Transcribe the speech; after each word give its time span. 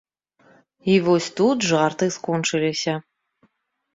І 0.93 0.95
вось 1.07 1.27
тут 1.41 1.57
жарты 1.71 2.09
скончыліся. 2.17 2.93